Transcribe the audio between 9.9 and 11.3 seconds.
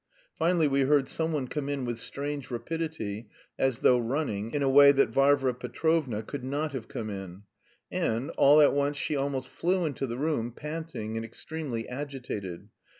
the room, panting and